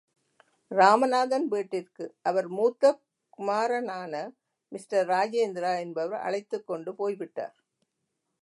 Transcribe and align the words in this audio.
ராமநாதன் 0.71 1.45
வீட்டிற்கு, 1.47 2.05
அவர் 2.21 2.47
மூத்த 2.47 2.93
குமாரனான 3.29 4.13
மிஸ்டர் 4.71 5.07
ராஜேந்திரா 5.07 5.79
என்பவர் 5.79 6.21
அழைத்துக்கொண்டு 6.21 6.93
போய்விட்டார். 6.95 7.55